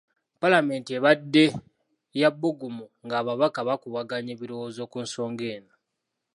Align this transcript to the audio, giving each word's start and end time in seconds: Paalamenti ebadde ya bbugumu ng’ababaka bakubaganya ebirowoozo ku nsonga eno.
Paalamenti 0.39 0.89
ebadde 0.97 1.45
ya 2.19 2.29
bbugumu 2.33 2.85
ng’ababaka 3.05 3.59
bakubaganya 3.67 4.31
ebirowoozo 4.33 4.81
ku 4.91 4.97
nsonga 5.05 5.45
eno. 5.55 5.73